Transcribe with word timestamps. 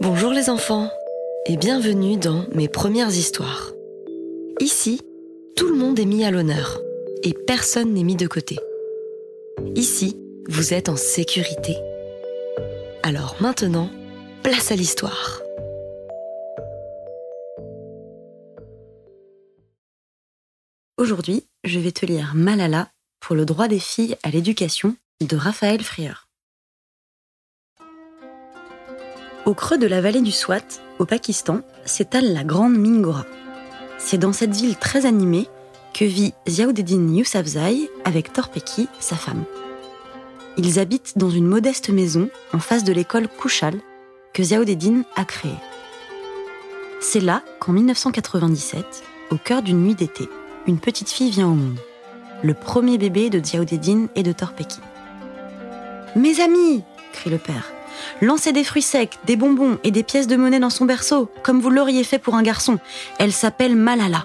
Bonjour 0.00 0.32
les 0.32 0.50
enfants 0.50 0.88
et 1.46 1.56
bienvenue 1.56 2.16
dans 2.16 2.44
mes 2.54 2.68
premières 2.68 3.10
histoires. 3.10 3.72
Ici, 4.60 5.00
tout 5.56 5.68
le 5.68 5.76
monde 5.76 5.98
est 5.98 6.04
mis 6.04 6.24
à 6.24 6.30
l'honneur 6.30 6.80
et 7.22 7.32
personne 7.46 7.94
n'est 7.94 8.04
mis 8.04 8.16
de 8.16 8.26
côté. 8.26 8.56
Ici, 9.74 10.16
vous 10.48 10.74
êtes 10.74 10.88
en 10.88 10.96
sécurité. 10.96 11.76
Alors 13.02 13.36
maintenant, 13.40 13.90
place 14.42 14.72
à 14.72 14.76
l'histoire. 14.76 15.40
Aujourd'hui, 20.96 21.46
je 21.64 21.78
vais 21.78 21.92
te 21.92 22.04
lire 22.04 22.32
Malala 22.34 22.90
le 23.34 23.44
droit 23.44 23.68
des 23.68 23.78
filles 23.78 24.16
à 24.22 24.30
l'éducation 24.30 24.96
de 25.20 25.36
Raphaël 25.36 25.82
Frieur. 25.82 26.28
Au 29.46 29.54
creux 29.54 29.78
de 29.78 29.86
la 29.86 30.00
vallée 30.00 30.20
du 30.20 30.32
Swat, 30.32 30.82
au 30.98 31.06
Pakistan, 31.06 31.62
s'étale 31.84 32.32
la 32.32 32.44
grande 32.44 32.76
Mingora. 32.76 33.24
C'est 33.98 34.18
dans 34.18 34.32
cette 34.32 34.54
ville 34.54 34.76
très 34.76 35.06
animée 35.06 35.48
que 35.94 36.04
vit 36.04 36.34
Ziauddin 36.48 37.14
Yousafzai 37.14 37.90
avec 38.04 38.32
Torpeki, 38.32 38.88
sa 39.00 39.16
femme. 39.16 39.44
Ils 40.56 40.78
habitent 40.78 41.16
dans 41.16 41.30
une 41.30 41.46
modeste 41.46 41.90
maison 41.90 42.28
en 42.52 42.58
face 42.58 42.84
de 42.84 42.92
l'école 42.92 43.28
Kouchal 43.28 43.80
que 44.32 44.42
Ziauddin 44.42 45.02
a 45.16 45.24
créée. 45.24 45.50
C'est 47.00 47.20
là 47.20 47.42
qu'en 47.60 47.72
1997, 47.72 48.84
au 49.30 49.36
cœur 49.36 49.62
d'une 49.62 49.82
nuit 49.82 49.94
d'été, 49.94 50.28
une 50.66 50.78
petite 50.78 51.08
fille 51.08 51.30
vient 51.30 51.48
au 51.48 51.54
monde. 51.54 51.78
Le 52.42 52.54
premier 52.54 52.96
bébé 52.96 53.28
de 53.28 53.44
Ziauddin 53.44 54.06
et 54.14 54.22
de 54.22 54.32
Torpeki. 54.32 54.80
Mes 56.16 56.40
amis 56.40 56.82
crie 57.12 57.28
le 57.28 57.38
père. 57.38 57.70
Lancez 58.22 58.52
des 58.52 58.64
fruits 58.64 58.80
secs, 58.80 59.18
des 59.26 59.36
bonbons 59.36 59.78
et 59.84 59.90
des 59.90 60.02
pièces 60.02 60.26
de 60.26 60.36
monnaie 60.36 60.58
dans 60.58 60.70
son 60.70 60.86
berceau, 60.86 61.30
comme 61.42 61.60
vous 61.60 61.68
l'auriez 61.68 62.02
fait 62.02 62.18
pour 62.18 62.36
un 62.36 62.42
garçon. 62.42 62.78
Elle 63.18 63.32
s'appelle 63.32 63.76
Malala. 63.76 64.24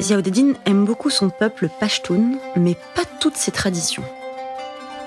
Ziauddin 0.00 0.52
aime 0.66 0.84
beaucoup 0.84 1.08
son 1.08 1.30
peuple 1.30 1.70
Pashtun, 1.80 2.32
mais 2.54 2.76
pas 2.94 3.04
toutes 3.18 3.36
ses 3.36 3.50
traditions. 3.50 4.04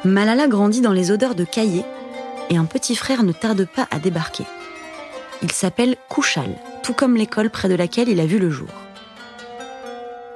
Malala 0.04 0.48
grandit 0.48 0.82
dans 0.82 0.94
les 0.94 1.12
odeurs 1.12 1.36
de 1.36 1.46
cahiers 1.46 1.86
et 2.50 2.58
un 2.58 2.66
petit 2.66 2.96
frère 2.96 3.22
ne 3.22 3.34
tarde 3.34 3.68
pas 3.68 3.88
à 3.92 4.00
débarquer. 4.00 4.46
Il 5.44 5.52
s'appelle 5.52 5.96
Kouchal, 6.10 6.56
tout 6.82 6.94
comme 6.94 7.16
l'école 7.16 7.52
près 7.52 7.70
de 7.70 7.76
laquelle 7.76 8.10
il 8.10 8.20
a 8.20 8.26
vu 8.26 8.40
le 8.40 8.50
jour. 8.50 8.68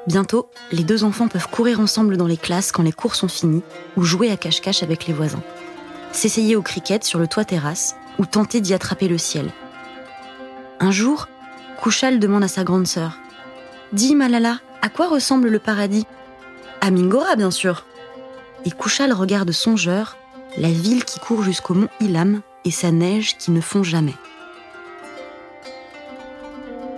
Bientôt, 0.07 0.49
les 0.71 0.83
deux 0.83 1.03
enfants 1.03 1.27
peuvent 1.27 1.49
courir 1.49 1.79
ensemble 1.79 2.17
dans 2.17 2.27
les 2.27 2.37
classes 2.37 2.71
quand 2.71 2.83
les 2.83 2.91
cours 2.91 3.15
sont 3.15 3.27
finis 3.27 3.63
ou 3.97 4.03
jouer 4.03 4.31
à 4.31 4.37
cache-cache 4.37 4.83
avec 4.83 5.07
les 5.07 5.13
voisins 5.13 5.43
s'essayer 6.15 6.55
au 6.55 6.61
cricket 6.61 7.03
sur 7.03 7.19
le 7.19 7.27
toit 7.27 7.45
terrasse 7.45 7.95
ou 8.17 8.25
tenter 8.25 8.61
d'y 8.61 8.73
attraper 8.73 9.07
le 9.07 9.17
ciel. 9.17 9.51
Un 10.79 10.91
jour, 10.91 11.27
Kouchal 11.81 12.19
demande 12.19 12.43
à 12.43 12.47
sa 12.47 12.63
grande 12.63 12.87
sœur 12.87 13.19
Dis, 13.93 14.15
Malala, 14.15 14.59
à 14.81 14.89
quoi 14.89 15.07
ressemble 15.07 15.49
le 15.49 15.59
paradis? 15.59 16.05
À 16.81 16.91
Mingora, 16.91 17.35
bien 17.35 17.51
sûr. 17.51 17.85
Et 18.65 18.71
Kouchal 18.71 19.13
regarde 19.13 19.51
songeur 19.51 20.17
la 20.57 20.69
ville 20.69 21.03
qui 21.03 21.19
court 21.19 21.43
jusqu'au 21.43 21.73
mont 21.73 21.89
Ilam 21.99 22.41
et 22.63 22.71
sa 22.71 22.91
neige 22.91 23.37
qui 23.37 23.51
ne 23.51 23.61
fond 23.61 23.83
jamais. 23.83 24.15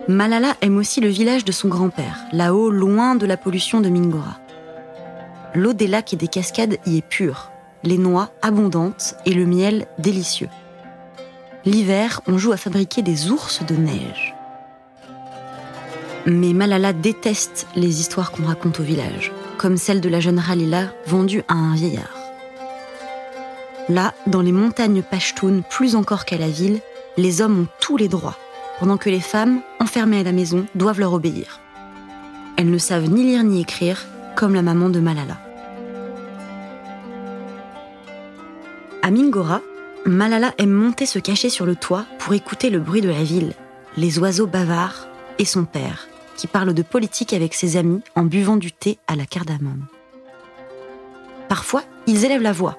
Malala 0.08 0.56
aime 0.62 0.78
aussi 0.78 1.02
le 1.02 1.10
village 1.10 1.44
de 1.44 1.52
son 1.52 1.68
grand-père, 1.68 2.18
là-haut, 2.32 2.70
loin 2.70 3.16
de 3.16 3.26
la 3.26 3.36
pollution 3.36 3.82
de 3.82 3.90
Mingora. 3.90 4.40
L'eau 5.54 5.74
des 5.74 5.88
lacs 5.88 6.14
et 6.14 6.18
des 6.18 6.30
cascades 6.30 6.78
y 6.86 6.98
est 6.98 7.06
pure, 7.06 7.52
les 7.84 7.98
noix 7.98 8.30
abondantes 8.42 9.16
et 9.26 9.34
le 9.34 9.46
miel 9.46 9.86
délicieux. 10.00 10.48
L'hiver, 11.66 12.22
on 12.26 12.38
joue 12.38 12.54
à 12.54 12.58
fabriquer 12.58 13.02
des 13.02 13.32
ours 13.32 13.66
de 13.66 13.76
neige. 13.76 14.34
Mais 16.26 16.54
Malala 16.54 16.94
déteste 16.94 17.68
les 17.76 18.00
histoires 18.00 18.32
qu'on 18.32 18.46
raconte 18.46 18.80
au 18.80 18.84
village, 18.84 19.34
comme 19.58 19.76
celle 19.76 20.00
de 20.00 20.10
la 20.10 20.22
jeune 20.22 20.40
Ralila 20.40 20.86
vendue 21.06 21.44
à 21.50 21.56
un 21.56 21.76
vieillard. 21.76 22.18
Là, 23.90 24.14
dans 24.26 24.42
les 24.42 24.54
montagnes 24.54 25.02
Pashtun, 25.02 25.64
plus 25.70 25.98
encore 25.98 26.24
qu'à 26.24 26.38
la 26.38 26.50
ville, 26.50 26.80
les 27.18 27.42
hommes 27.42 27.62
ont 27.62 27.68
tous 27.82 27.98
les 27.98 28.08
droits, 28.08 28.38
pendant 28.80 28.98
que 28.98 29.10
les 29.10 29.20
femmes, 29.20 29.62
enfermées 29.80 30.20
à 30.20 30.24
la 30.24 30.32
maison, 30.32 30.66
doivent 30.76 31.00
leur 31.00 31.14
obéir. 31.14 31.60
Elles 32.58 32.70
ne 32.70 32.78
savent 32.78 33.10
ni 33.10 33.24
lire 33.24 33.44
ni 33.44 33.62
écrire, 33.62 34.06
comme 34.36 34.54
la 34.54 34.62
maman 34.62 34.90
de 34.90 35.00
Malala. 35.00 35.38
À 39.02 39.12
Mingora, 39.12 39.62
Malala 40.06 40.54
aime 40.58 40.72
monter 40.72 41.06
se 41.06 41.20
cacher 41.20 41.50
sur 41.50 41.66
le 41.66 41.76
toit 41.76 42.06
pour 42.20 42.34
écouter 42.34 42.70
le 42.70 42.80
bruit 42.80 43.02
de 43.02 43.10
la 43.10 43.24
ville, 43.24 43.54
les 43.96 44.20
oiseaux 44.20 44.48
bavards 44.48 45.08
et 45.40 45.46
son 45.46 45.66
père, 45.66 46.08
qui 46.36 46.48
parle 46.48 46.74
de 46.74 46.82
politique 46.82 47.34
avec 47.34 47.54
ses 47.54 47.78
amis 47.78 48.02
en 48.16 48.24
buvant 48.24 48.58
du 48.58 48.72
thé 48.72 49.00
à 49.08 49.16
la 49.16 49.26
cardamome. 49.26 49.86
Parfois, 51.48 51.84
ils 52.06 52.26
élèvent 52.26 52.42
la 52.42 52.52
voix. 52.52 52.78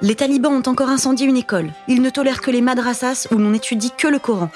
Les 0.00 0.14
talibans 0.14 0.52
ont 0.52 0.68
encore 0.70 0.88
incendié 0.88 1.26
une 1.26 1.36
école. 1.36 1.70
Ils 1.88 2.02
ne 2.02 2.10
tolèrent 2.10 2.40
que 2.40 2.50
les 2.50 2.60
madrasas 2.60 3.26
où 3.32 3.36
l'on 3.36 3.50
n'étudie 3.50 3.90
que 3.96 4.08
le 4.08 4.18
Coran. 4.18 4.50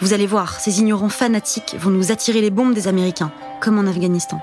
Vous 0.00 0.14
allez 0.14 0.26
voir, 0.26 0.58
ces 0.60 0.80
ignorants 0.80 1.10
fanatiques 1.10 1.76
vont 1.78 1.90
nous 1.90 2.10
attirer 2.10 2.40
les 2.40 2.50
bombes 2.50 2.72
des 2.72 2.88
Américains, 2.88 3.32
comme 3.60 3.78
en 3.78 3.86
Afghanistan. 3.86 4.40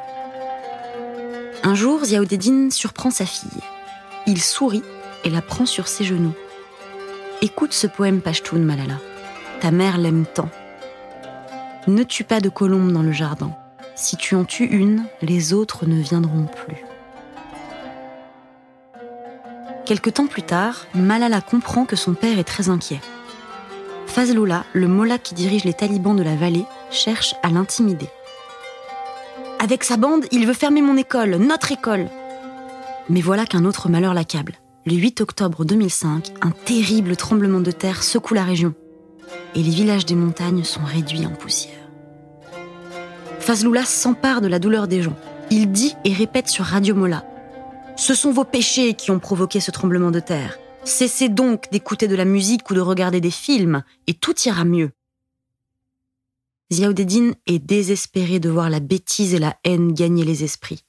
Un 1.63 1.73
jour, 1.73 2.05
Ziauddin 2.05 2.69
surprend 2.69 3.09
sa 3.09 3.25
fille. 3.25 3.61
Il 4.27 4.39
sourit 4.39 4.83
et 5.23 5.31
la 5.31 5.41
prend 5.41 5.65
sur 5.65 5.87
ses 5.87 6.03
genoux. 6.03 6.35
Écoute 7.41 7.73
ce 7.73 7.87
poème 7.87 8.21
Pashtun, 8.21 8.59
Malala. 8.59 8.99
Ta 9.59 9.71
mère 9.71 9.97
l'aime 9.97 10.25
tant. 10.31 10.49
Ne 11.87 12.03
tue 12.03 12.23
pas 12.23 12.39
de 12.39 12.49
colombe 12.49 12.91
dans 12.91 13.01
le 13.01 13.11
jardin. 13.11 13.51
Si 13.95 14.15
tu 14.15 14.35
en 14.35 14.45
tues 14.45 14.65
une, 14.65 15.05
les 15.23 15.53
autres 15.53 15.87
ne 15.87 15.99
viendront 15.99 16.45
plus. 16.45 16.83
Quelque 19.85 20.11
temps 20.11 20.27
plus 20.27 20.43
tard, 20.43 20.85
Malala 20.93 21.41
comprend 21.41 21.85
que 21.85 21.95
son 21.95 22.13
père 22.13 22.37
est 22.37 22.43
très 22.43 22.69
inquiet. 22.69 22.99
Fazlullah, 24.17 24.65
le 24.73 24.87
mollah 24.87 25.19
qui 25.19 25.35
dirige 25.35 25.63
les 25.63 25.75
talibans 25.75 26.15
de 26.15 26.23
la 26.23 26.35
vallée, 26.35 26.65
cherche 26.89 27.35
à 27.43 27.49
l'intimider. 27.49 28.07
Avec 29.59 29.83
sa 29.83 29.95
bande, 29.95 30.25
il 30.31 30.47
veut 30.47 30.55
fermer 30.55 30.81
mon 30.81 30.97
école, 30.97 31.35
notre 31.35 31.71
école. 31.71 32.07
Mais 33.09 33.21
voilà 33.21 33.45
qu'un 33.45 33.63
autre 33.63 33.89
malheur 33.89 34.15
l'accable 34.15 34.53
le 34.87 34.95
8 34.95 35.21
octobre 35.21 35.65
2005, 35.65 36.31
un 36.41 36.49
terrible 36.49 37.15
tremblement 37.15 37.59
de 37.59 37.69
terre 37.69 38.01
secoue 38.01 38.33
la 38.33 38.43
région 38.43 38.73
et 39.53 39.61
les 39.61 39.69
villages 39.69 40.07
des 40.07 40.15
montagnes 40.15 40.63
sont 40.63 40.83
réduits 40.83 41.27
en 41.27 41.35
poussière. 41.35 41.87
Fazlullah 43.39 43.85
s'empare 43.85 44.41
de 44.41 44.47
la 44.47 44.57
douleur 44.57 44.87
des 44.87 45.03
gens. 45.03 45.15
Il 45.51 45.71
dit 45.71 45.93
et 46.05 46.13
répète 46.13 46.47
sur 46.47 46.65
Radio 46.65 46.95
Mola 46.95 47.23
Ce 47.97 48.15
sont 48.15 48.31
vos 48.31 48.45
péchés 48.45 48.95
qui 48.95 49.11
ont 49.11 49.19
provoqué 49.19 49.59
ce 49.59 49.69
tremblement 49.69 50.09
de 50.09 50.21
terre. 50.21 50.57
Cessez 50.87 51.29
donc 51.29 51.69
d'écouter 51.71 52.07
de 52.07 52.15
la 52.15 52.25
musique 52.25 52.69
ou 52.69 52.73
de 52.73 52.79
regarder 52.79 53.21
des 53.21 53.31
films 53.31 53.83
et 54.07 54.13
tout 54.13 54.35
ira 54.45 54.65
mieux. 54.65 54.91
Ziauddin 56.71 57.33
est 57.45 57.59
désespéré 57.59 58.39
de 58.39 58.49
voir 58.49 58.69
la 58.69 58.79
bêtise 58.79 59.33
et 59.33 59.39
la 59.39 59.57
haine 59.63 59.93
gagner 59.93 60.25
les 60.25 60.43
esprits. 60.43 60.83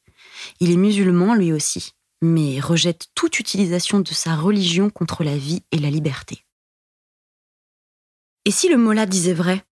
Il 0.60 0.70
est 0.70 0.76
musulman 0.76 1.34
lui 1.34 1.52
aussi 1.52 1.92
mais 2.20 2.60
rejette 2.60 3.08
toute 3.14 3.38
utilisation 3.38 4.00
de 4.00 4.08
sa 4.08 4.36
religion 4.36 4.90
contre 4.90 5.24
la 5.24 5.36
vie 5.36 5.62
et 5.70 5.78
la 5.78 5.90
liberté. 5.90 6.44
Et 8.44 8.50
si 8.50 8.68
le 8.68 8.76
Mollah 8.76 9.06
disait 9.06 9.34
vrai, 9.34 9.64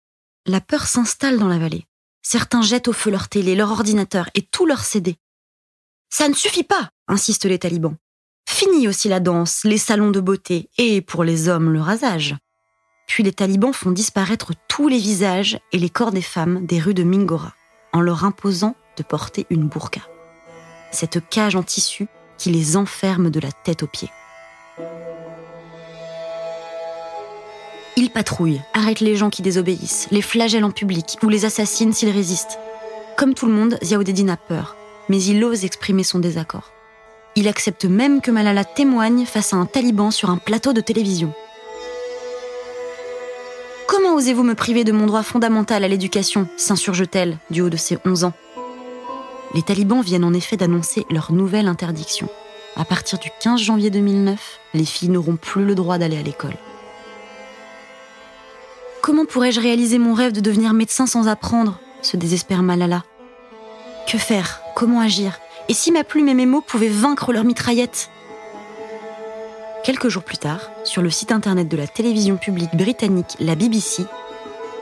la 0.46 0.60
peur 0.60 0.86
s'installe 0.86 1.38
dans 1.38 1.48
la 1.48 1.58
vallée. 1.58 1.86
Certains 2.22 2.62
jettent 2.62 2.88
au 2.88 2.92
feu 2.92 3.10
leur 3.10 3.28
télé, 3.28 3.54
leur 3.54 3.70
ordinateur 3.70 4.28
et 4.34 4.42
tout 4.42 4.66
leur 4.66 4.84
CD. 4.84 5.16
Ça 6.10 6.28
ne 6.28 6.34
suffit 6.34 6.64
pas, 6.64 6.90
insistent 7.06 7.46
les 7.46 7.58
talibans. 7.58 7.96
Fini 8.56 8.86
aussi 8.86 9.08
la 9.08 9.18
danse, 9.18 9.62
les 9.64 9.78
salons 9.78 10.12
de 10.12 10.20
beauté 10.20 10.70
et, 10.78 11.00
pour 11.00 11.24
les 11.24 11.48
hommes, 11.48 11.72
le 11.72 11.80
rasage. 11.80 12.36
Puis 13.08 13.24
les 13.24 13.32
talibans 13.32 13.72
font 13.72 13.90
disparaître 13.90 14.52
tous 14.68 14.86
les 14.86 15.00
visages 15.00 15.58
et 15.72 15.78
les 15.78 15.90
corps 15.90 16.12
des 16.12 16.22
femmes 16.22 16.64
des 16.64 16.78
rues 16.78 16.94
de 16.94 17.02
Mingora, 17.02 17.52
en 17.92 18.00
leur 18.00 18.24
imposant 18.24 18.76
de 18.96 19.02
porter 19.02 19.44
une 19.50 19.66
burqa. 19.66 20.02
Cette 20.92 21.28
cage 21.28 21.56
en 21.56 21.64
tissu 21.64 22.06
qui 22.38 22.50
les 22.50 22.76
enferme 22.76 23.28
de 23.28 23.40
la 23.40 23.50
tête 23.50 23.82
aux 23.82 23.88
pieds. 23.88 24.10
Il 27.96 28.10
patrouille, 28.10 28.62
arrête 28.72 29.00
les 29.00 29.16
gens 29.16 29.30
qui 29.30 29.42
désobéissent, 29.42 30.06
les 30.12 30.22
flagelle 30.22 30.64
en 30.64 30.70
public 30.70 31.18
ou 31.24 31.28
les 31.28 31.44
assassine 31.44 31.92
s'ils 31.92 32.10
résistent. 32.10 32.60
Comme 33.16 33.34
tout 33.34 33.46
le 33.46 33.52
monde, 33.52 33.80
Ziauddin 33.82 34.28
a 34.28 34.36
peur, 34.36 34.76
mais 35.08 35.20
il 35.20 35.42
ose 35.42 35.64
exprimer 35.64 36.04
son 36.04 36.20
désaccord. 36.20 36.73
Il 37.36 37.48
accepte 37.48 37.84
même 37.84 38.20
que 38.20 38.30
Malala 38.30 38.64
témoigne 38.64 39.26
face 39.26 39.52
à 39.52 39.56
un 39.56 39.66
taliban 39.66 40.10
sur 40.10 40.30
un 40.30 40.36
plateau 40.36 40.72
de 40.72 40.80
télévision. 40.80 41.32
Comment 43.88 44.14
osez-vous 44.14 44.44
me 44.44 44.54
priver 44.54 44.84
de 44.84 44.92
mon 44.92 45.06
droit 45.06 45.22
fondamental 45.22 45.82
à 45.84 45.88
l'éducation 45.88 46.48
s'insurge-t-elle 46.56 47.38
du 47.50 47.60
haut 47.60 47.70
de 47.70 47.76
ses 47.76 47.98
11 48.04 48.24
ans? 48.24 48.32
Les 49.54 49.62
talibans 49.62 50.00
viennent 50.00 50.24
en 50.24 50.32
effet 50.32 50.56
d'annoncer 50.56 51.04
leur 51.10 51.32
nouvelle 51.32 51.68
interdiction. 51.68 52.28
à 52.76 52.84
partir 52.84 53.18
du 53.20 53.30
15 53.40 53.60
janvier 53.60 53.90
2009, 53.90 54.58
les 54.74 54.84
filles 54.84 55.08
n'auront 55.08 55.36
plus 55.36 55.64
le 55.64 55.76
droit 55.76 55.96
d'aller 55.96 56.18
à 56.18 56.22
l'école. 56.22 56.56
Comment 59.00 59.26
pourrais-je 59.26 59.60
réaliser 59.60 59.98
mon 59.98 60.12
rêve 60.14 60.32
de 60.32 60.40
devenir 60.40 60.72
médecin 60.72 61.06
sans 61.06 61.28
apprendre? 61.28 61.78
se 62.02 62.16
désespère 62.16 62.62
Malala. 62.62 63.02
Que 64.08 64.18
faire? 64.18 64.60
Comment 64.74 65.00
agir? 65.00 65.38
Et 65.68 65.74
si 65.74 65.92
ma 65.92 66.04
plume 66.04 66.28
et 66.28 66.34
mes 66.34 66.46
mots 66.46 66.60
pouvaient 66.60 66.88
vaincre 66.88 67.32
leur 67.32 67.44
mitraillette 67.44 68.10
Quelques 69.82 70.08
jours 70.08 70.22
plus 70.22 70.38
tard, 70.38 70.70
sur 70.84 71.02
le 71.02 71.10
site 71.10 71.32
internet 71.32 71.68
de 71.68 71.76
la 71.76 71.86
télévision 71.86 72.36
publique 72.36 72.74
britannique, 72.74 73.36
la 73.38 73.54
BBC, 73.54 74.04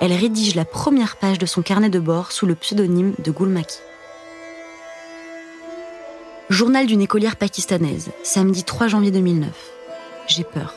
elle 0.00 0.12
rédige 0.12 0.54
la 0.54 0.64
première 0.64 1.16
page 1.16 1.38
de 1.38 1.46
son 1.46 1.62
carnet 1.62 1.90
de 1.90 1.98
bord 1.98 2.32
sous 2.32 2.46
le 2.46 2.54
pseudonyme 2.54 3.14
de 3.18 3.30
Gulmaki. 3.30 3.78
Journal 6.50 6.86
d'une 6.86 7.00
écolière 7.00 7.36
pakistanaise, 7.36 8.10
samedi 8.22 8.64
3 8.64 8.88
janvier 8.88 9.10
2009. 9.10 9.50
J'ai 10.26 10.44
peur. 10.44 10.74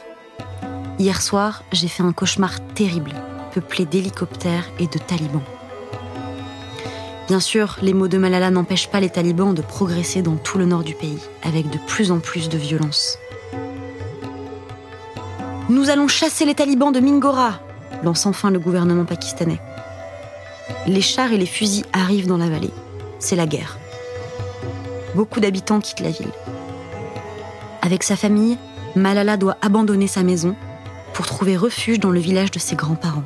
Hier 0.99 1.21
soir, 1.21 1.63
j'ai 1.71 1.87
fait 1.87 2.03
un 2.03 2.13
cauchemar 2.13 2.65
terrible, 2.73 3.13
peuplé 3.53 3.85
d'hélicoptères 3.85 4.69
et 4.79 4.87
de 4.87 4.97
talibans. 4.97 5.43
Bien 7.27 7.39
sûr, 7.39 7.77
les 7.81 7.93
mots 7.93 8.07
de 8.07 8.19
Malala 8.19 8.51
n'empêchent 8.51 8.89
pas 8.89 8.99
les 8.99 9.09
talibans 9.09 9.55
de 9.55 9.63
progresser 9.63 10.21
dans 10.21 10.35
tout 10.35 10.59
le 10.59 10.65
nord 10.65 10.83
du 10.83 10.93
pays, 10.93 11.17
avec 11.43 11.69
de 11.71 11.79
plus 11.87 12.11
en 12.11 12.19
plus 12.19 12.49
de 12.49 12.57
violence. 12.57 13.17
Nous 15.67 15.89
allons 15.89 16.07
chasser 16.07 16.45
les 16.45 16.53
talibans 16.53 16.91
de 16.91 16.99
Mingora, 16.99 17.59
lance 18.03 18.27
enfin 18.27 18.51
le 18.51 18.59
gouvernement 18.59 19.05
pakistanais. 19.05 19.59
Les 20.85 21.01
chars 21.01 21.31
et 21.31 21.39
les 21.39 21.47
fusils 21.47 21.85
arrivent 21.93 22.27
dans 22.27 22.37
la 22.37 22.49
vallée. 22.49 22.73
C'est 23.17 23.35
la 23.35 23.47
guerre. 23.47 23.79
Beaucoup 25.15 25.39
d'habitants 25.39 25.79
quittent 25.79 26.01
la 26.01 26.11
ville. 26.11 26.31
Avec 27.81 28.03
sa 28.03 28.15
famille, 28.15 28.59
Malala 28.95 29.37
doit 29.37 29.57
abandonner 29.61 30.07
sa 30.07 30.21
maison 30.21 30.55
pour 31.13 31.25
trouver 31.25 31.57
refuge 31.57 31.99
dans 31.99 32.11
le 32.11 32.19
village 32.19 32.51
de 32.51 32.59
ses 32.59 32.75
grands-parents. 32.75 33.23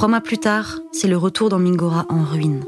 Trois 0.00 0.08
mois 0.08 0.22
plus 0.22 0.38
tard, 0.38 0.78
c'est 0.92 1.08
le 1.08 1.18
retour 1.18 1.50
dans 1.50 1.58
Mingora 1.58 2.06
en 2.08 2.24
ruine. 2.24 2.64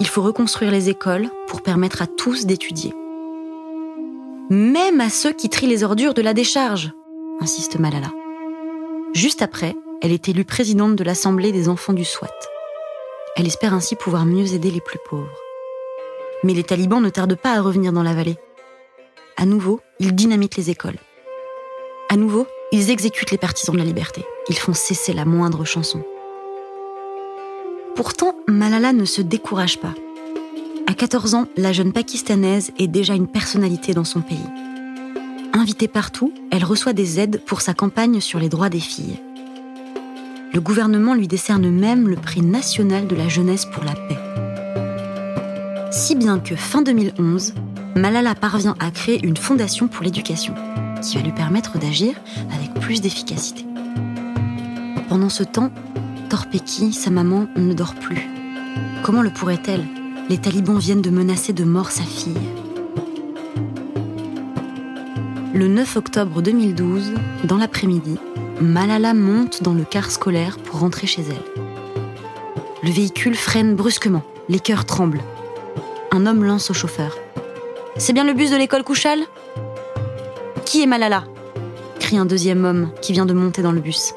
Il 0.00 0.08
faut 0.08 0.20
reconstruire 0.20 0.72
les 0.72 0.88
écoles 0.88 1.30
pour 1.46 1.62
permettre 1.62 2.02
à 2.02 2.08
tous 2.08 2.44
d'étudier. 2.44 2.92
Même 4.50 5.00
à 5.00 5.10
ceux 5.10 5.32
qui 5.32 5.48
trient 5.48 5.68
les 5.68 5.84
ordures 5.84 6.12
de 6.12 6.22
la 6.22 6.34
décharge, 6.34 6.90
insiste 7.38 7.78
Malala. 7.78 8.10
Juste 9.14 9.42
après, 9.42 9.76
elle 10.02 10.10
est 10.10 10.28
élue 10.28 10.44
présidente 10.44 10.96
de 10.96 11.04
l'Assemblée 11.04 11.52
des 11.52 11.68
enfants 11.68 11.92
du 11.92 12.04
Swat. 12.04 12.34
Elle 13.36 13.46
espère 13.46 13.72
ainsi 13.72 13.94
pouvoir 13.94 14.26
mieux 14.26 14.54
aider 14.54 14.72
les 14.72 14.80
plus 14.80 14.98
pauvres. 15.08 15.38
Mais 16.42 16.52
les 16.52 16.64
talibans 16.64 17.00
ne 17.00 17.10
tardent 17.10 17.36
pas 17.36 17.52
à 17.52 17.60
revenir 17.60 17.92
dans 17.92 18.02
la 18.02 18.14
vallée. 18.14 18.38
À 19.36 19.46
nouveau, 19.46 19.78
ils 20.00 20.16
dynamitent 20.16 20.56
les 20.56 20.68
écoles. 20.68 20.98
À 22.08 22.16
nouveau, 22.16 22.48
ils 22.72 22.90
exécutent 22.90 23.30
les 23.30 23.38
partisans 23.38 23.74
de 23.74 23.78
la 23.80 23.86
liberté. 23.86 24.24
Ils 24.48 24.58
font 24.58 24.74
cesser 24.74 25.12
la 25.12 25.24
moindre 25.24 25.64
chanson. 25.64 26.02
Pourtant, 27.94 28.34
Malala 28.48 28.92
ne 28.92 29.04
se 29.04 29.22
décourage 29.22 29.78
pas. 29.78 29.94
À 30.86 30.94
14 30.94 31.34
ans, 31.34 31.46
la 31.56 31.72
jeune 31.72 31.92
pakistanaise 31.92 32.72
est 32.78 32.88
déjà 32.88 33.14
une 33.14 33.28
personnalité 33.28 33.94
dans 33.94 34.04
son 34.04 34.20
pays. 34.20 34.38
Invitée 35.52 35.88
partout, 35.88 36.32
elle 36.50 36.64
reçoit 36.64 36.92
des 36.92 37.18
aides 37.18 37.40
pour 37.46 37.60
sa 37.60 37.72
campagne 37.72 38.20
sur 38.20 38.38
les 38.38 38.48
droits 38.48 38.68
des 38.68 38.80
filles. 38.80 39.20
Le 40.52 40.60
gouvernement 40.60 41.14
lui 41.14 41.28
décerne 41.28 41.68
même 41.70 42.08
le 42.08 42.16
prix 42.16 42.42
national 42.42 43.06
de 43.06 43.16
la 43.16 43.28
jeunesse 43.28 43.64
pour 43.64 43.84
la 43.84 43.94
paix. 43.94 44.18
Si 45.90 46.14
bien 46.14 46.38
que 46.38 46.56
fin 46.56 46.82
2011, 46.82 47.54
Malala 47.94 48.34
parvient 48.34 48.76
à 48.78 48.90
créer 48.90 49.24
une 49.24 49.36
fondation 49.36 49.88
pour 49.88 50.04
l'éducation 50.04 50.54
qui 51.02 51.16
va 51.16 51.22
lui 51.22 51.32
permettre 51.32 51.78
d'agir 51.78 52.14
avec 52.54 52.74
plus 52.74 53.00
d'efficacité. 53.00 53.66
Pendant 55.08 55.28
ce 55.28 55.42
temps, 55.42 55.70
Torpeki, 56.28 56.92
sa 56.92 57.10
maman, 57.10 57.46
ne 57.56 57.72
dort 57.72 57.94
plus. 57.94 58.28
Comment 59.04 59.22
le 59.22 59.30
pourrait-elle? 59.30 59.84
Les 60.28 60.38
talibans 60.38 60.78
viennent 60.78 61.02
de 61.02 61.10
menacer 61.10 61.52
de 61.52 61.64
mort 61.64 61.90
sa 61.90 62.02
fille. 62.02 62.34
Le 65.54 65.68
9 65.68 65.96
octobre 65.96 66.42
2012, 66.42 67.14
dans 67.44 67.56
l'après-midi, 67.56 68.18
Malala 68.60 69.14
monte 69.14 69.62
dans 69.62 69.74
le 69.74 69.84
car 69.84 70.10
scolaire 70.10 70.58
pour 70.58 70.80
rentrer 70.80 71.06
chez 71.06 71.22
elle. 71.22 71.64
Le 72.82 72.90
véhicule 72.90 73.36
freine 73.36 73.74
brusquement, 73.74 74.22
les 74.48 74.60
cœurs 74.60 74.84
tremblent. 74.84 75.22
Un 76.10 76.26
homme 76.26 76.44
lance 76.44 76.70
au 76.70 76.74
chauffeur. 76.74 77.16
C'est 77.96 78.12
bien 78.12 78.24
le 78.24 78.34
bus 78.34 78.50
de 78.50 78.56
l'école 78.56 78.82
Couchal? 78.82 79.20
Qui 80.66 80.82
est 80.82 80.86
Malala? 80.86 81.24
crie 82.00 82.18
un 82.18 82.26
deuxième 82.26 82.64
homme 82.64 82.90
qui 83.00 83.12
vient 83.12 83.24
de 83.24 83.32
monter 83.32 83.62
dans 83.62 83.72
le 83.72 83.80
bus. 83.80 84.12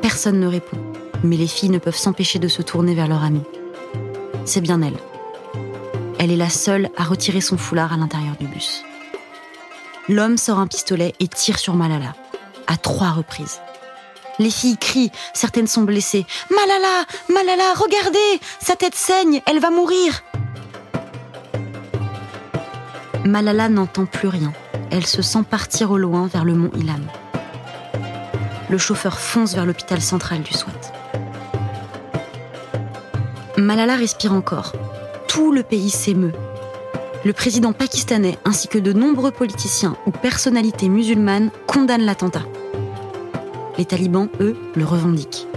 Personne 0.00 0.40
ne 0.40 0.46
répond, 0.46 0.78
mais 1.22 1.36
les 1.36 1.46
filles 1.46 1.68
ne 1.68 1.78
peuvent 1.78 1.96
s'empêcher 1.96 2.38
de 2.38 2.48
se 2.48 2.62
tourner 2.62 2.94
vers 2.94 3.08
leur 3.08 3.22
amie. 3.22 3.44
C'est 4.46 4.62
bien 4.62 4.80
elle. 4.80 4.96
Elle 6.18 6.32
est 6.32 6.36
la 6.36 6.48
seule 6.48 6.88
à 6.96 7.04
retirer 7.04 7.42
son 7.42 7.58
foulard 7.58 7.92
à 7.92 7.96
l'intérieur 7.98 8.36
du 8.40 8.46
bus. 8.46 8.84
L'homme 10.08 10.38
sort 10.38 10.58
un 10.58 10.66
pistolet 10.66 11.14
et 11.20 11.28
tire 11.28 11.58
sur 11.58 11.74
Malala, 11.74 12.14
à 12.66 12.78
trois 12.78 13.10
reprises. 13.10 13.60
Les 14.38 14.50
filles 14.50 14.78
crient, 14.78 15.12
certaines 15.34 15.68
sont 15.68 15.82
blessées. 15.82 16.26
Malala, 16.50 17.04
Malala, 17.28 17.74
regardez, 17.76 18.40
sa 18.60 18.76
tête 18.76 18.94
saigne, 18.94 19.42
elle 19.46 19.60
va 19.60 19.70
mourir. 19.70 20.22
Malala 23.24 23.68
n'entend 23.68 24.06
plus 24.06 24.28
rien 24.28 24.52
elle 24.94 25.06
se 25.06 25.22
sent 25.22 25.42
partir 25.50 25.90
au 25.90 25.98
loin 25.98 26.28
vers 26.28 26.44
le 26.44 26.54
mont 26.54 26.70
Ilam. 26.76 27.02
Le 28.70 28.78
chauffeur 28.78 29.18
fonce 29.18 29.52
vers 29.52 29.66
l'hôpital 29.66 30.00
central 30.00 30.42
du 30.42 30.52
Swat. 30.52 30.70
Malala 33.58 33.96
respire 33.96 34.32
encore. 34.32 34.72
Tout 35.26 35.50
le 35.50 35.64
pays 35.64 35.90
s'émeut. 35.90 36.32
Le 37.24 37.32
président 37.32 37.72
pakistanais 37.72 38.38
ainsi 38.44 38.68
que 38.68 38.78
de 38.78 38.92
nombreux 38.92 39.32
politiciens 39.32 39.96
ou 40.06 40.12
personnalités 40.12 40.88
musulmanes 40.88 41.50
condamnent 41.66 42.04
l'attentat. 42.04 42.44
Les 43.78 43.86
talibans, 43.86 44.28
eux, 44.38 44.56
le 44.76 44.84
revendiquent. 44.84 45.48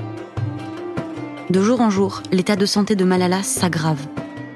De 1.51 1.61
jour 1.61 1.81
en 1.81 1.91
jour, 1.91 2.23
l'état 2.31 2.55
de 2.55 2.65
santé 2.65 2.95
de 2.95 3.05
Malala 3.05 3.43
s'aggrave. 3.43 4.07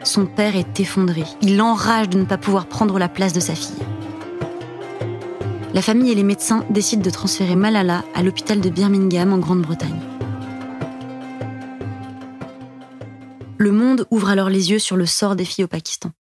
Son 0.04 0.26
père 0.26 0.56
est 0.56 0.80
effondré. 0.80 1.24
Il 1.44 1.62
enrage 1.62 2.10
de 2.10 2.18
ne 2.18 2.26
pas 2.26 2.40
pouvoir 2.40 2.66
prendre 2.66 2.98
la 2.98 3.10
place 3.10 3.34
de 3.34 3.40
sa 3.40 3.54
fille 3.54 3.78
la 5.74 5.82
famille 5.82 6.12
et 6.12 6.16
les 6.16 6.24
médecins 6.24 6.66
décident 6.70 7.02
de 7.02 7.10
transférer 7.10 7.56
Malala 7.56 8.04
à 8.14 8.24
l'hôpital 8.24 8.60
de 8.60 8.70
Birmingham 8.70 9.32
en 9.32 9.38
Grande-Bretagne. 9.38 10.00
Le 13.58 13.72
monde 13.72 14.06
ouvre 14.12 14.30
alors 14.30 14.50
les 14.50 14.72
yeux 14.72 14.80
sur 14.80 14.98
le 14.98 15.06
sort 15.06 15.36
des 15.36 15.46
filles 15.46 15.64
au 15.64 15.68
Pakistan. 15.68 16.12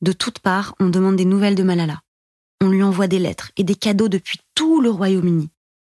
De 0.00 0.12
toutes 0.12 0.40
parts, 0.40 0.74
on 0.80 0.88
demande 0.88 1.16
des 1.16 1.24
nouvelles 1.24 1.54
de 1.54 1.62
Malala. 1.62 2.00
On 2.62 2.68
lui 2.68 2.82
envoie 2.82 3.06
des 3.06 3.18
lettres 3.18 3.52
et 3.56 3.64
des 3.64 3.74
cadeaux 3.74 4.08
depuis 4.08 4.40
tout 4.54 4.80
le 4.80 4.90
Royaume-Uni, 4.90 5.50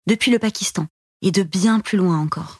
depuis 0.07 0.31
le 0.31 0.39
Pakistan 0.39 0.87
et 1.21 1.31
de 1.31 1.43
bien 1.43 1.81
plus 1.81 1.97
loin 1.97 2.17
encore. 2.17 2.59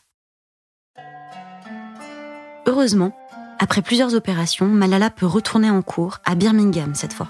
Heureusement, 2.68 3.18
après 3.60 3.82
plusieurs 3.82 4.13
opérations, 4.13 4.68
Malala 4.68 5.10
peut 5.10 5.25
retourner 5.25 5.70
en 5.70 5.82
cours 5.82 6.20
à 6.25 6.36
Birmingham 6.36 6.94
cette 6.94 7.13
fois 7.13 7.30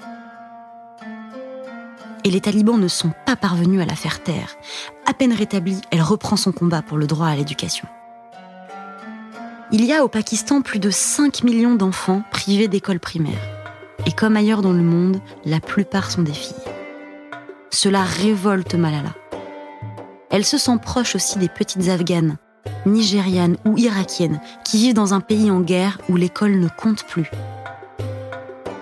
et 2.24 2.30
les 2.30 2.42
talibans 2.42 2.80
ne 2.80 2.88
sont 2.88 3.12
pas 3.26 3.36
parvenus 3.36 3.82
à 3.82 3.86
la 3.86 3.96
faire 3.96 4.24
taire. 4.24 4.56
À 5.06 5.14
peine 5.14 5.34
rétablie, 5.34 5.82
elle 5.92 6.02
reprend 6.02 6.36
son 6.36 6.52
combat 6.52 6.82
pour 6.82 6.98
le 6.98 7.08
droit 7.08 7.28
à 7.28 7.36
l'éducation. 7.36 7.88
Il 9.72 9.86
y 9.86 9.94
a 9.94 10.04
au 10.04 10.10
Pakistan 10.10 10.62
plus 10.62 10.80
de 10.80 10.90
5 10.90 11.44
millions 11.44 11.76
d'enfants 11.76 12.24
privés 12.32 12.68
d'école 12.68 13.00
primaire. 13.00 13.40
Et 14.06 14.12
comme 14.12 14.36
ailleurs 14.36 14.62
dans 14.62 14.74
le 14.74 14.82
monde, 14.82 15.22
la 15.46 15.60
plupart 15.60 16.12
sont 16.12 16.24
des 16.24 16.34
filles. 16.34 16.56
Cela 17.70 18.04
révolte 18.04 18.76
Malala. 18.76 19.14
Elle 20.30 20.46
se 20.46 20.58
sent 20.58 20.78
proche 20.82 21.16
aussi 21.16 21.40
des 21.40 21.50
petites 21.50 21.88
Afghanes, 21.88 22.38
nigérianes 22.86 23.58
ou 23.66 23.78
irakiennes, 23.78 24.42
qui 24.66 24.78
vivent 24.78 24.94
dans 24.94 25.14
un 25.14 25.22
pays 25.22 25.50
en 25.52 25.62
guerre 25.62 26.00
où 26.10 26.16
l'école 26.16 26.60
ne 26.60 26.68
compte 26.68 27.06
plus. 27.06 27.30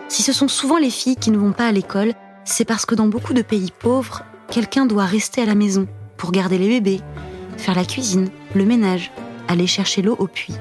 Si 0.07 0.23
ce 0.23 0.33
sont 0.33 0.47
souvent 0.47 0.77
les 0.77 0.89
filles 0.89 1.15
qui 1.15 1.29
ne 1.29 1.37
vont 1.37 1.51
pas 1.51 1.67
à 1.67 1.71
l'école, 1.71 2.13
c'est 2.49 2.65
parce 2.65 2.85
que 2.85 2.95
dans 2.95 3.07
beaucoup 3.07 3.33
de 3.33 3.43
pays 3.43 3.71
pauvres, 3.77 4.23
quelqu'un 4.49 4.87
doit 4.87 5.05
rester 5.05 5.41
à 5.41 5.45
la 5.45 5.53
maison 5.53 5.87
pour 6.17 6.31
garder 6.31 6.57
les 6.57 6.67
bébés, 6.67 7.01
faire 7.57 7.75
la 7.75 7.85
cuisine, 7.85 8.29
le 8.55 8.65
ménage, 8.65 9.11
aller 9.47 9.67
chercher 9.67 10.01
l'eau 10.01 10.15
au 10.17 10.27
puits. 10.27 10.55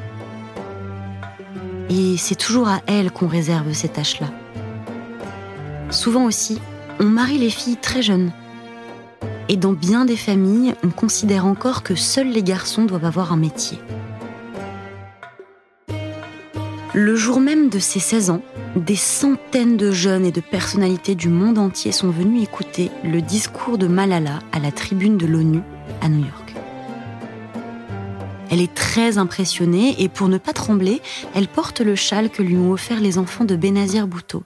Et 1.88 2.16
c'est 2.18 2.34
toujours 2.34 2.68
à 2.68 2.82
elle 2.86 3.10
qu'on 3.10 3.26
réserve 3.26 3.72
ces 3.72 3.88
tâches-là. 3.88 4.28
Souvent 5.90 6.26
aussi, 6.26 6.60
on 7.00 7.04
marie 7.04 7.38
les 7.38 7.50
filles 7.50 7.78
très 7.78 8.02
jeunes 8.02 8.32
Et 9.48 9.56
dans 9.56 9.72
bien 9.72 10.04
des 10.04 10.16
familles, 10.16 10.74
on 10.84 10.90
considère 10.90 11.46
encore 11.46 11.82
que 11.82 11.94
seuls 11.94 12.28
les 12.28 12.42
garçons 12.42 12.84
doivent 12.84 13.06
avoir 13.06 13.32
un 13.32 13.38
métier. 13.38 13.78
Le 16.92 17.16
jour 17.16 17.40
même 17.40 17.70
de 17.70 17.78
ses 17.78 18.00
16 18.00 18.30
ans, 18.30 18.42
des 18.76 18.96
centaines 18.96 19.76
de 19.76 19.90
jeunes 19.90 20.24
et 20.24 20.32
de 20.32 20.40
personnalités 20.40 21.14
du 21.14 21.28
monde 21.28 21.58
entier 21.58 21.92
sont 21.92 22.10
venus 22.10 22.42
écouter 22.42 22.90
le 23.04 23.22
discours 23.22 23.78
de 23.78 23.86
Malala 23.86 24.40
à 24.52 24.58
la 24.58 24.72
tribune 24.72 25.16
de 25.16 25.26
l'ONU 25.26 25.60
à 26.00 26.08
New 26.08 26.24
York. 26.24 26.54
Elle 28.50 28.60
est 28.60 28.74
très 28.74 29.18
impressionnée 29.18 30.02
et 30.02 30.08
pour 30.08 30.28
ne 30.28 30.38
pas 30.38 30.52
trembler, 30.52 31.02
elle 31.34 31.48
porte 31.48 31.80
le 31.80 31.94
châle 31.94 32.30
que 32.30 32.42
lui 32.42 32.56
ont 32.56 32.72
offert 32.72 33.00
les 33.00 33.18
enfants 33.18 33.44
de 33.44 33.56
Benazir 33.56 34.06
Bhutto, 34.06 34.42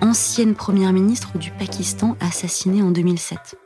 ancienne 0.00 0.54
première 0.54 0.92
ministre 0.92 1.36
du 1.36 1.50
Pakistan 1.50 2.16
assassinée 2.20 2.82
en 2.82 2.90
2007. 2.90 3.56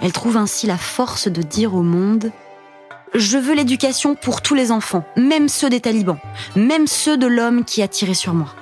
Elle 0.00 0.12
trouve 0.12 0.36
ainsi 0.36 0.66
la 0.66 0.78
force 0.78 1.28
de 1.28 1.42
dire 1.42 1.74
au 1.74 1.82
monde 1.82 2.30
Je 3.16 3.38
veux 3.38 3.54
l'éducation 3.54 4.14
pour 4.14 4.42
tous 4.42 4.54
les 4.54 4.70
enfants, 4.70 5.02
même 5.16 5.48
ceux 5.48 5.70
des 5.70 5.80
talibans, 5.80 6.18
même 6.54 6.86
ceux 6.86 7.16
de 7.16 7.26
l'homme 7.26 7.64
qui 7.64 7.80
a 7.80 7.88
tiré 7.88 8.12
sur 8.12 8.34
moi. 8.34 8.54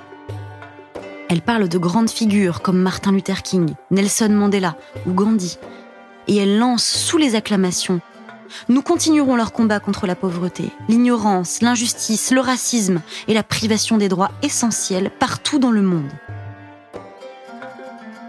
Elle 1.28 1.42
parle 1.42 1.68
de 1.68 1.76
grandes 1.76 2.08
figures 2.08 2.62
comme 2.62 2.78
Martin 2.78 3.11
Luther 3.11 3.42
King, 3.42 3.75
Nelson 3.90 4.28
Mandela 4.30 4.76
ou 5.08 5.12
Gandhi, 5.12 5.58
et 6.28 6.37
elle 6.37 6.56
lance 6.56 6.84
sous 6.84 7.18
les 7.18 7.34
acclamations 7.34 8.00
nous 8.68 8.82
continuerons 8.82 9.34
leur 9.34 9.52
combat 9.52 9.80
contre 9.80 10.06
la 10.06 10.14
pauvreté, 10.14 10.70
l'ignorance, 10.88 11.61
l'injustice, 11.61 12.30
le 12.30 12.40
racisme 12.40 13.00
et 13.26 13.34
la 13.34 13.42
privation 13.42 13.99
des 13.99 14.08
droits 14.08 14.30
essentiels 14.42 15.11
partout 15.18 15.58
dans 15.58 15.73
le 15.73 15.82
monde. 15.82 16.12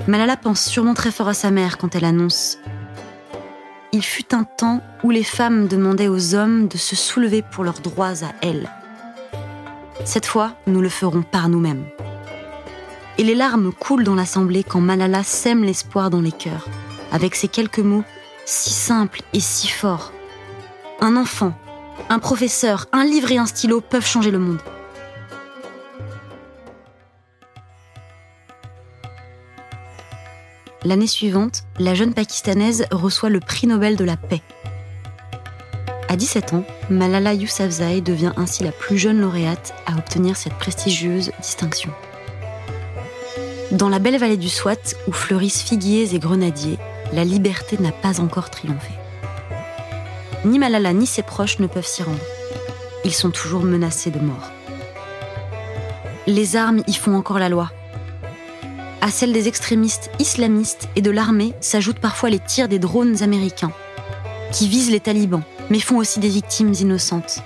Malala 0.08 0.36
pense 0.36 0.64
sûrement 0.64 0.96
très 0.96 1.12
fort 1.12 1.28
à 1.28 1.36
sa 1.36 1.52
mère 1.52 1.78
quand 1.78 1.94
elle 1.94 2.06
annonce 2.06 2.58
Il 3.92 4.04
fut 4.04 4.34
un 4.34 4.44
temps 4.44 4.82
où 5.04 5.10
les 5.10 5.24
femmes 5.24 5.68
demandaient 5.68 6.08
aux 6.08 6.36
hommes 6.36 6.68
de 6.68 6.78
se 6.78 6.96
soulever 6.96 7.42
pour 7.42 7.64
leurs 7.64 7.80
droits 7.80 8.24
à 8.24 8.34
elles. 8.42 8.70
Cette 10.04 10.26
fois, 10.26 10.54
nous 10.68 10.82
le 10.82 10.90
ferons 10.90 11.22
par 11.22 11.50
nous-mêmes. 11.50 11.86
Et 13.18 13.24
les 13.24 13.36
larmes 13.36 13.72
coulent 13.72 14.04
dans 14.04 14.16
l'assemblée 14.16 14.64
quand 14.64 14.82
Malala 14.82 15.24
sème 15.24 15.64
l'espoir 15.64 16.10
dans 16.10 16.22
les 16.22 16.34
cœurs, 16.34 16.68
avec 17.12 17.36
ces 17.36 17.48
quelques 17.48 17.80
mots 17.80 18.04
si 18.46 18.72
simples 18.72 19.22
et 19.34 19.40
si 19.40 19.68
forts. 19.68 20.12
Un 21.02 21.16
enfant, 21.16 21.54
un 22.10 22.20
professeur, 22.20 22.86
un 22.92 23.04
livre 23.04 23.32
et 23.32 23.38
un 23.38 23.46
stylo 23.46 23.82
peuvent 23.82 24.06
changer 24.06 24.32
le 24.32 24.40
monde. 24.40 24.60
L'année 30.86 31.08
suivante, 31.08 31.64
la 31.80 31.96
jeune 31.96 32.14
Pakistanaise 32.14 32.86
reçoit 32.92 33.30
le 33.30 33.40
prix 33.40 33.66
Nobel 33.66 33.96
de 33.96 34.04
la 34.06 34.18
paix. 34.18 34.44
À 36.10 36.16
17 36.16 36.54
ans, 36.54 36.64
Malala 36.92 37.34
Yousafzai 37.34 38.02
devient 38.02 38.34
ainsi 38.38 38.64
la 38.64 38.72
plus 38.72 39.00
jeune 39.00 39.20
lauréate 39.20 39.74
à 39.88 39.98
obtenir 39.98 40.38
cette 40.38 40.54
prestigieuse 40.54 41.32
distinction. 41.42 41.92
Dans 43.72 43.90
la 43.90 43.98
belle 43.98 44.20
vallée 44.20 44.38
du 44.38 44.48
Swat, 44.48 44.94
où 45.08 45.12
fleurissent 45.12 45.64
figuiers 45.64 46.14
et 46.14 46.20
grenadiers, 46.20 46.78
la 47.14 47.24
liberté 47.24 47.80
n'a 47.80 47.92
pas 47.92 48.22
encore 48.22 48.52
triomphé. 48.52 48.94
Ni 50.46 50.60
Malala 50.60 50.94
ni 50.94 51.08
ses 51.08 51.24
proches 51.24 51.58
ne 51.58 51.66
peuvent 51.66 51.88
s'y 51.88 52.04
rendre. 52.04 52.20
Ils 53.04 53.14
sont 53.14 53.32
toujours 53.32 53.64
menacés 53.64 54.12
de 54.12 54.20
mort. 54.20 54.52
Les 56.28 56.56
armes 56.56 56.84
y 56.86 56.94
font 56.94 57.16
encore 57.16 57.40
la 57.40 57.50
loi. 57.50 57.72
À 59.06 59.12
celle 59.12 59.34
des 59.34 59.48
extrémistes 59.48 60.10
islamistes 60.18 60.90
et 60.96 61.02
de 61.04 61.12
l'armée 61.12 61.54
s'ajoutent 61.62 62.00
parfois 62.00 62.32
les 62.32 62.40
tirs 62.40 62.68
des 62.68 62.80
drones 62.80 63.22
américains, 63.22 63.72
qui 64.52 64.68
visent 64.68 64.90
les 64.90 65.00
talibans, 65.00 65.44
mais 65.70 65.80
font 65.80 65.98
aussi 65.98 66.20
des 66.20 66.28
victimes 66.28 66.74
innocentes. 66.74 67.44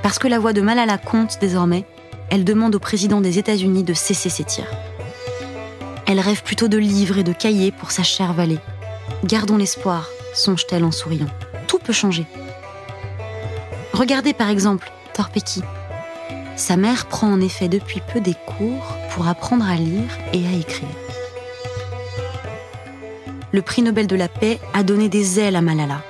Parce 0.00 0.20
que 0.20 0.28
la 0.28 0.38
voix 0.38 0.52
de 0.52 0.60
Malala 0.60 0.96
compte 0.96 1.38
désormais, 1.40 1.84
elle 2.30 2.44
demande 2.44 2.76
au 2.76 2.78
président 2.78 3.20
des 3.20 3.40
États-Unis 3.40 3.82
de 3.82 3.94
cesser 3.94 4.28
ses 4.28 4.44
tirs. 4.44 4.70
Elle 6.06 6.20
rêve 6.20 6.44
plutôt 6.44 6.68
de 6.68 6.78
livres 6.78 7.18
et 7.18 7.24
de 7.24 7.32
cahiers 7.32 7.72
pour 7.72 7.90
sa 7.90 8.04
chère 8.04 8.32
vallée. 8.32 8.60
Gardons 9.24 9.56
l'espoir, 9.56 10.08
songe-t-elle 10.34 10.84
en 10.84 10.92
souriant. 10.92 11.26
Tout 11.66 11.80
peut 11.80 11.92
changer. 11.92 12.26
Regardez 13.92 14.34
par 14.34 14.50
exemple 14.50 14.92
Torpeki. 15.14 15.62
Sa 16.56 16.76
mère 16.76 17.06
prend 17.06 17.28
en 17.28 17.40
effet 17.40 17.68
depuis 17.68 18.00
peu 18.00 18.20
des 18.20 18.34
cours 18.34 18.96
pour 19.10 19.26
apprendre 19.26 19.68
à 19.68 19.74
lire 19.74 20.18
et 20.32 20.46
à 20.46 20.52
écrire. 20.52 20.88
Le 23.52 23.62
prix 23.62 23.82
Nobel 23.82 24.06
de 24.06 24.16
la 24.16 24.28
paix 24.28 24.60
a 24.72 24.82
donné 24.82 25.08
des 25.08 25.40
ailes 25.40 25.56
à 25.56 25.62
Malala. 25.62 26.02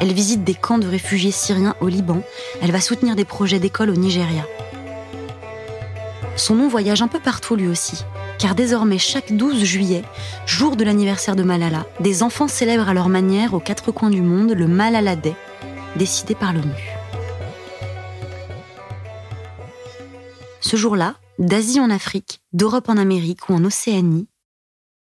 Elle 0.00 0.12
visite 0.12 0.44
des 0.44 0.54
camps 0.54 0.78
de 0.78 0.88
réfugiés 0.88 1.32
syriens 1.32 1.74
au 1.80 1.88
Liban, 1.88 2.22
elle 2.62 2.72
va 2.72 2.80
soutenir 2.80 3.16
des 3.16 3.24
projets 3.24 3.58
d'école 3.58 3.90
au 3.90 3.96
Nigeria. 3.96 4.46
Son 6.36 6.54
nom 6.54 6.68
voyage 6.68 7.02
un 7.02 7.08
peu 7.08 7.18
partout 7.18 7.56
lui 7.56 7.66
aussi, 7.66 8.04
car 8.38 8.54
désormais 8.54 8.98
chaque 8.98 9.32
12 9.32 9.64
juillet, 9.64 10.04
jour 10.46 10.76
de 10.76 10.84
l'anniversaire 10.84 11.36
de 11.36 11.42
Malala, 11.42 11.84
des 12.00 12.22
enfants 12.22 12.48
célèbrent 12.48 12.88
à 12.88 12.94
leur 12.94 13.08
manière 13.08 13.54
aux 13.54 13.60
quatre 13.60 13.90
coins 13.90 14.10
du 14.10 14.22
monde 14.22 14.52
le 14.52 14.68
Malala 14.68 15.16
Day, 15.16 15.34
décidé 15.96 16.34
par 16.34 16.52
l'ONU. 16.52 16.87
Ce 20.68 20.76
jour-là, 20.76 21.14
d'Asie 21.38 21.80
en 21.80 21.88
Afrique, 21.88 22.42
d'Europe 22.52 22.90
en 22.90 22.98
Amérique 22.98 23.48
ou 23.48 23.54
en 23.54 23.64
Océanie, 23.64 24.28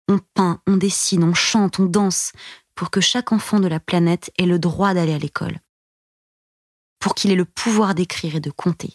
on 0.06 0.20
peint, 0.20 0.62
on 0.68 0.76
dessine, 0.76 1.24
on 1.24 1.34
chante, 1.34 1.80
on 1.80 1.86
danse 1.86 2.30
pour 2.76 2.92
que 2.92 3.00
chaque 3.00 3.32
enfant 3.32 3.58
de 3.58 3.66
la 3.66 3.80
planète 3.80 4.30
ait 4.38 4.46
le 4.46 4.60
droit 4.60 4.94
d'aller 4.94 5.14
à 5.14 5.18
l'école, 5.18 5.58
pour 7.00 7.16
qu'il 7.16 7.32
ait 7.32 7.34
le 7.34 7.44
pouvoir 7.44 7.96
d'écrire 7.96 8.36
et 8.36 8.40
de 8.40 8.52
compter, 8.52 8.92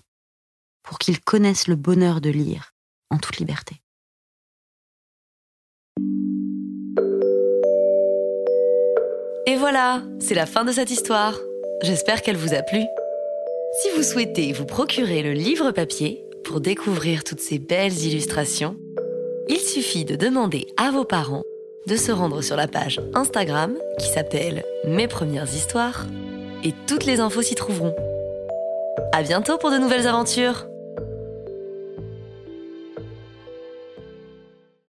pour 0.84 1.00
qu'il 1.00 1.20
connaisse 1.20 1.68
le 1.68 1.76
bonheur 1.76 2.22
de 2.22 2.30
lire 2.30 2.72
en 3.10 3.18
toute 3.18 3.40
liberté. 3.40 3.82
Et 9.48 9.58
voilà, 9.58 10.02
c'est 10.22 10.34
la 10.34 10.46
fin 10.46 10.64
de 10.64 10.72
cette 10.72 10.92
histoire. 10.92 11.36
J'espère 11.82 12.22
qu'elle 12.22 12.38
vous 12.38 12.54
a 12.54 12.62
plu. 12.62 12.80
Si 13.82 13.90
vous 13.98 14.04
souhaitez 14.04 14.54
vous 14.54 14.66
procurer 14.66 15.24
le 15.24 15.34
livre 15.34 15.72
papier 15.72 16.23
pour 16.44 16.62
découvrir 16.62 17.24
toutes 17.24 17.40
ces 17.40 17.60
belles 17.60 17.98
illustrations, 18.06 18.76
il 19.48 19.60
suffit 19.60 20.06
de 20.06 20.16
demander 20.16 20.68
à 20.78 20.92
vos 20.92 21.06
parents 21.06 21.44
de 21.88 21.96
se 21.96 22.12
rendre 22.12 22.42
sur 22.42 22.56
la 22.56 22.68
page 22.68 23.02
Instagram 23.14 23.76
qui 24.00 24.08
s'appelle 24.08 24.64
Mes 24.86 25.08
premières 25.08 25.54
histoires 25.54 26.06
et 26.64 26.74
toutes 26.88 27.06
les 27.06 27.20
infos 27.20 27.42
s'y 27.42 27.56
trouveront. 27.56 27.96
À 29.12 29.22
bientôt 29.22 29.58
pour 29.58 29.72
de 29.72 29.78
nouvelles 29.78 30.08
aventures! 30.08 30.68